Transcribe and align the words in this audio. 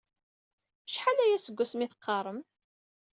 Acḥal 0.87 1.17
aya 1.23 1.37
seg 1.39 1.59
asmi 1.63 1.83
i 1.85 1.87
teqqaṛem? 1.91 2.39